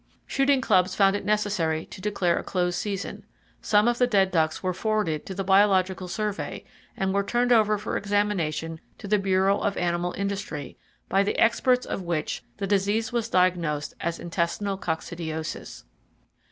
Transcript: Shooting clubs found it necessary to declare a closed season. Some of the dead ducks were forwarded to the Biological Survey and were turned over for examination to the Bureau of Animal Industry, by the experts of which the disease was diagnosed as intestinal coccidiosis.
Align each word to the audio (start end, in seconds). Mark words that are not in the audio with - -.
Shooting 0.25 0.61
clubs 0.61 0.95
found 0.95 1.15
it 1.15 1.23
necessary 1.25 1.85
to 1.85 2.01
declare 2.01 2.39
a 2.39 2.43
closed 2.43 2.79
season. 2.79 3.23
Some 3.61 3.87
of 3.87 3.99
the 3.99 4.07
dead 4.07 4.31
ducks 4.31 4.63
were 4.63 4.73
forwarded 4.73 5.27
to 5.27 5.35
the 5.35 5.43
Biological 5.43 6.07
Survey 6.07 6.65
and 6.97 7.13
were 7.13 7.21
turned 7.23 7.51
over 7.51 7.77
for 7.77 7.97
examination 7.97 8.79
to 8.97 9.07
the 9.07 9.19
Bureau 9.19 9.59
of 9.59 9.77
Animal 9.77 10.13
Industry, 10.13 10.75
by 11.07 11.21
the 11.21 11.37
experts 11.37 11.85
of 11.85 12.01
which 12.01 12.43
the 12.57 12.65
disease 12.65 13.13
was 13.13 13.29
diagnosed 13.29 13.93
as 13.99 14.19
intestinal 14.19 14.75
coccidiosis. 14.75 15.83